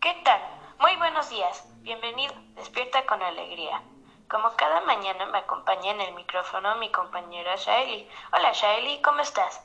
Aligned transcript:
¿Qué 0.00 0.14
tal? 0.24 0.40
Muy 0.78 0.96
buenos 0.96 1.28
días. 1.28 1.62
Bienvenido. 1.82 2.32
Despierta 2.54 3.04
con 3.04 3.22
alegría. 3.22 3.82
Como 4.30 4.50
cada 4.56 4.80
mañana 4.80 5.26
me 5.26 5.36
acompaña 5.36 5.90
en 5.90 6.00
el 6.00 6.14
micrófono 6.14 6.74
mi 6.76 6.90
compañera 6.90 7.54
Shaeli. 7.56 8.08
Hola 8.32 8.50
Shaeli, 8.52 9.02
¿cómo 9.02 9.20
estás? 9.20 9.60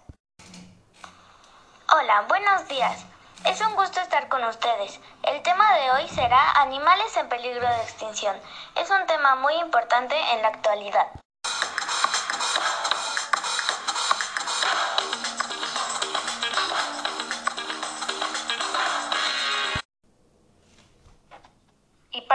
Hola, 1.90 2.26
buenos 2.28 2.68
días. 2.68 3.06
Es 3.46 3.62
un 3.62 3.76
gusto 3.76 4.02
estar 4.02 4.28
con 4.28 4.44
ustedes. 4.44 5.00
El 5.24 5.42
tema 5.42 5.74
de 5.76 5.92
hoy 5.92 6.10
será 6.10 6.52
animales 6.60 7.16
en 7.16 7.30
peligro 7.30 7.66
de 7.70 7.82
extinción. 7.84 8.36
Es 8.76 8.92
un 8.92 9.06
tema 9.06 9.36
muy 9.36 9.54
importante 9.54 10.20
en 10.34 10.42
la 10.42 10.50
actualidad. 10.50 11.08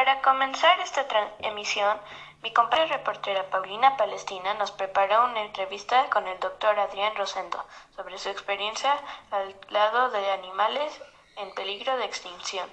Para 0.00 0.22
comenzar 0.22 0.80
esta 0.80 1.04
emisión, 1.40 2.00
mi 2.42 2.54
compañera 2.54 2.96
reportera 2.96 3.50
Paulina 3.50 3.98
Palestina 3.98 4.54
nos 4.54 4.70
preparó 4.70 5.26
una 5.26 5.42
entrevista 5.42 6.08
con 6.08 6.26
el 6.26 6.40
doctor 6.40 6.78
Adrián 6.80 7.14
Rosendo 7.16 7.62
sobre 7.94 8.16
su 8.16 8.30
experiencia 8.30 8.98
al 9.30 9.54
lado 9.68 10.08
de 10.08 10.30
animales 10.30 10.90
en 11.36 11.52
peligro 11.52 11.98
de 11.98 12.06
extinción. 12.06 12.66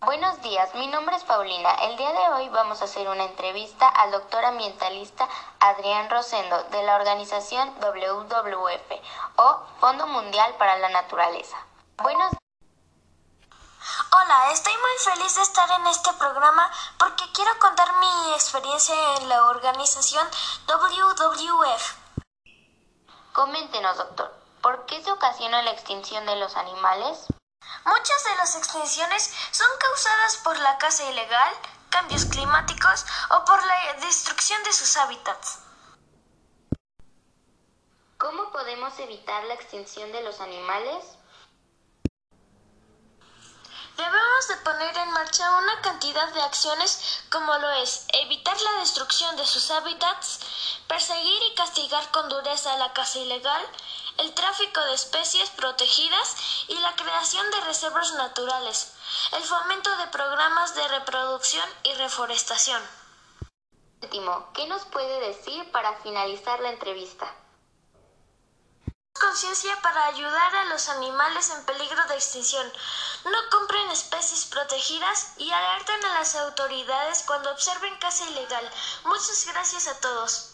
Buenos 0.00 0.40
días, 0.40 0.74
mi 0.76 0.86
nombre 0.86 1.14
es 1.14 1.24
Paulina. 1.24 1.74
El 1.82 1.98
día 1.98 2.12
de 2.14 2.28
hoy 2.30 2.48
vamos 2.48 2.80
a 2.80 2.86
hacer 2.86 3.06
una 3.06 3.24
entrevista 3.24 3.86
al 3.86 4.12
doctor 4.12 4.46
ambientalista 4.46 5.28
Adrián 5.60 6.08
Rosendo 6.08 6.64
de 6.70 6.82
la 6.84 6.96
organización 6.96 7.68
WWF 7.82 8.92
o 9.36 9.62
Fondo 9.78 10.06
Mundial 10.06 10.54
para 10.56 10.78
la 10.78 10.88
Naturaleza. 10.88 11.58
Buenos 12.02 12.32
Hola, 14.16 14.52
estoy 14.52 14.72
muy 14.76 15.12
feliz 15.12 15.34
de 15.34 15.42
estar 15.42 15.68
en 15.72 15.88
este 15.88 16.12
programa 16.12 16.70
porque 16.98 17.24
quiero 17.32 17.50
contar 17.58 17.96
mi 17.96 18.32
experiencia 18.34 18.94
en 19.16 19.28
la 19.28 19.46
organización 19.46 20.24
WWF. 20.68 21.94
Coméntenos, 23.32 23.96
doctor, 23.96 24.32
¿por 24.62 24.86
qué 24.86 25.02
se 25.02 25.10
ocasiona 25.10 25.62
la 25.62 25.72
extinción 25.72 26.24
de 26.26 26.36
los 26.36 26.54
animales? 26.54 27.26
Muchas 27.86 28.24
de 28.24 28.36
las 28.36 28.54
extinciones 28.54 29.34
son 29.50 29.66
causadas 29.80 30.36
por 30.44 30.56
la 30.60 30.78
caza 30.78 31.10
ilegal, 31.10 31.52
cambios 31.90 32.24
climáticos 32.26 33.04
o 33.30 33.44
por 33.44 33.66
la 33.66 33.94
destrucción 33.94 34.62
de 34.62 34.72
sus 34.74 34.96
hábitats. 34.96 35.58
¿Cómo 38.16 38.52
podemos 38.52 38.96
evitar 39.00 39.42
la 39.44 39.54
extinción 39.54 40.12
de 40.12 40.22
los 40.22 40.40
animales? 40.40 41.04
Debemos 44.46 44.64
de 44.64 44.70
poner 44.70 44.96
en 44.96 45.10
marcha 45.12 45.58
una 45.58 45.80
cantidad 45.80 46.28
de 46.34 46.42
acciones 46.42 47.22
como 47.30 47.56
lo 47.58 47.70
es 47.72 48.04
evitar 48.12 48.60
la 48.60 48.80
destrucción 48.80 49.36
de 49.36 49.46
sus 49.46 49.70
hábitats, 49.70 50.40
perseguir 50.86 51.42
y 51.50 51.54
castigar 51.54 52.10
con 52.10 52.28
dureza 52.28 52.76
la 52.76 52.92
caza 52.92 53.20
ilegal, 53.20 53.66
el 54.18 54.34
tráfico 54.34 54.80
de 54.82 54.94
especies 54.94 55.48
protegidas 55.50 56.36
y 56.68 56.74
la 56.78 56.94
creación 56.94 57.50
de 57.52 57.60
reservas 57.62 58.12
naturales, 58.14 58.92
el 59.32 59.42
fomento 59.42 59.96
de 59.96 60.08
programas 60.08 60.74
de 60.74 60.88
reproducción 60.88 61.68
y 61.84 61.94
reforestación. 61.94 62.82
Último, 64.02 64.50
¿qué 64.52 64.66
nos 64.66 64.84
puede 64.86 65.20
decir 65.20 65.70
para 65.72 65.96
finalizar 66.02 66.60
la 66.60 66.70
entrevista? 66.70 67.34
conciencia 69.34 69.76
para 69.82 70.06
ayudar 70.06 70.54
a 70.54 70.64
los 70.66 70.88
animales 70.90 71.50
en 71.50 71.64
peligro 71.64 72.06
de 72.06 72.14
extinción. 72.14 72.72
No 73.24 73.38
compren 73.50 73.73
especies 73.94 74.44
protegidas 74.46 75.34
y 75.38 75.50
alerten 75.50 76.04
a 76.04 76.14
las 76.18 76.34
autoridades 76.34 77.22
cuando 77.26 77.50
observen 77.52 77.96
caza 78.00 78.28
ilegal. 78.28 78.68
Muchas 79.04 79.46
gracias 79.46 79.86
a 79.86 80.00
todos. 80.00 80.50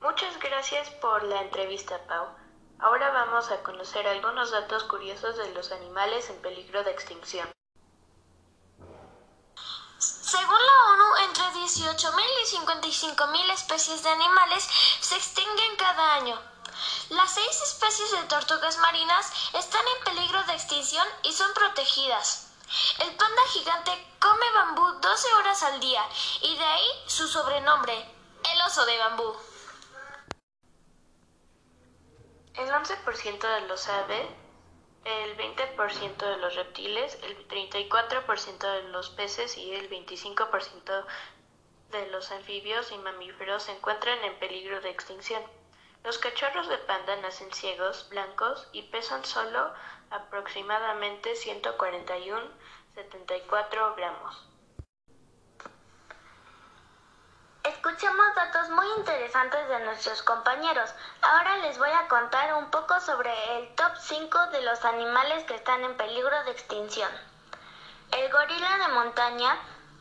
Muchas 0.00 0.38
gracias 0.40 0.88
por 1.00 1.22
la 1.24 1.42
entrevista, 1.42 1.98
Pau. 2.08 2.26
Ahora 2.82 3.10
vamos 3.10 3.48
a 3.52 3.62
conocer 3.62 4.04
algunos 4.08 4.50
datos 4.50 4.82
curiosos 4.84 5.36
de 5.36 5.52
los 5.52 5.70
animales 5.70 6.28
en 6.30 6.42
peligro 6.42 6.82
de 6.82 6.90
extinción. 6.90 7.48
Según 9.98 10.58
la 10.58 10.90
ONU, 10.90 11.16
entre 11.28 11.44
18.000 11.60 12.24
y 12.42 12.56
55.000 12.56 13.52
especies 13.52 14.02
de 14.02 14.08
animales 14.08 14.68
se 15.00 15.14
extinguen 15.14 15.76
cada 15.76 16.14
año. 16.14 16.36
Las 17.10 17.30
seis 17.30 17.62
especies 17.62 18.10
de 18.10 18.24
tortugas 18.24 18.76
marinas 18.78 19.32
están 19.52 19.86
en 19.86 20.04
peligro 20.04 20.42
de 20.42 20.54
extinción 20.54 21.06
y 21.22 21.32
son 21.32 21.54
protegidas. 21.54 22.48
El 22.98 23.14
panda 23.14 23.42
gigante 23.52 24.16
come 24.18 24.52
bambú 24.54 24.90
12 25.00 25.34
horas 25.34 25.62
al 25.62 25.78
día 25.78 26.04
y 26.40 26.56
de 26.56 26.64
ahí 26.64 26.88
su 27.06 27.28
sobrenombre, 27.28 27.94
el 28.52 28.60
oso 28.62 28.84
de 28.86 28.98
bambú. 28.98 29.36
El 32.54 32.68
11% 32.68 33.40
de 33.40 33.66
los 33.66 33.88
aves, 33.88 34.26
el 35.04 35.36
20% 35.36 36.16
de 36.16 36.36
los 36.36 36.54
reptiles, 36.54 37.18
el 37.22 37.48
34% 37.48 38.58
de 38.58 38.82
los 38.90 39.10
peces 39.10 39.56
y 39.56 39.74
el 39.74 39.88
25% 39.88 41.06
de 41.90 42.06
los 42.08 42.30
anfibios 42.30 42.92
y 42.92 42.98
mamíferos 42.98 43.62
se 43.64 43.72
encuentran 43.72 44.22
en 44.24 44.38
peligro 44.38 44.80
de 44.80 44.90
extinción. 44.90 45.42
Los 46.04 46.18
cachorros 46.18 46.68
de 46.68 46.78
panda 46.78 47.16
nacen 47.16 47.52
ciegos, 47.52 48.08
blancos 48.10 48.68
y 48.72 48.82
pesan 48.82 49.24
solo 49.24 49.72
aproximadamente 50.10 51.32
141,74 51.32 53.96
gramos. 53.96 54.51
Escuchemos 57.64 58.34
datos 58.34 58.70
muy 58.70 58.86
interesantes 58.96 59.68
de 59.68 59.84
nuestros 59.84 60.20
compañeros. 60.24 60.92
Ahora 61.20 61.58
les 61.58 61.78
voy 61.78 61.90
a 61.90 62.08
contar 62.08 62.54
un 62.54 62.68
poco 62.72 63.00
sobre 63.00 63.30
el 63.56 63.72
top 63.76 63.92
5 64.00 64.46
de 64.48 64.62
los 64.62 64.84
animales 64.84 65.44
que 65.44 65.54
están 65.54 65.84
en 65.84 65.96
peligro 65.96 66.42
de 66.42 66.50
extinción. 66.50 67.08
El 68.10 68.32
gorila 68.32 68.78
de 68.78 68.94
montaña, 68.94 69.56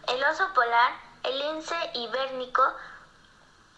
el 0.07 0.23
oso 0.23 0.51
polar, 0.55 0.91
el 1.21 1.37
lince 1.37 1.75
ibérico, 1.93 2.63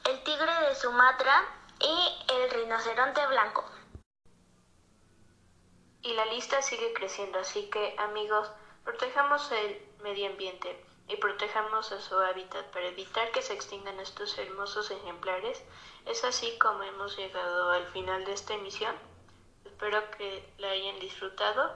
el 0.05 0.23
tigre 0.23 0.53
de 0.61 0.75
Sumatra 0.75 1.43
y 1.81 2.25
el 2.33 2.51
rinoceronte 2.51 3.27
blanco. 3.27 3.65
Y 6.03 6.13
la 6.13 6.25
lista 6.27 6.61
sigue 6.61 6.93
creciendo, 6.93 7.39
así 7.39 7.69
que 7.69 7.97
amigos, 7.99 8.49
protejamos 8.85 9.51
el 9.51 9.85
medio 10.01 10.27
ambiente 10.27 10.85
y 11.07 11.17
protejamos 11.17 11.91
a 11.91 12.01
su 12.01 12.17
hábitat 12.17 12.65
para 12.71 12.87
evitar 12.87 13.31
que 13.31 13.41
se 13.41 13.53
extingan 13.53 13.99
estos 13.99 14.37
hermosos 14.37 14.89
ejemplares. 14.91 15.63
Es 16.05 16.23
así 16.23 16.57
como 16.59 16.83
hemos 16.83 17.17
llegado 17.17 17.71
al 17.71 17.85
final 17.87 18.25
de 18.25 18.33
esta 18.33 18.53
emisión. 18.53 18.95
Espero 19.65 20.09
que 20.11 20.53
la 20.57 20.69
hayan 20.69 20.99
disfrutado 20.99 21.75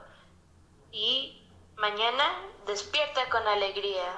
y 0.92 1.46
mañana 1.76 2.24
despierta 2.66 3.28
con 3.28 3.46
alegría. 3.46 4.16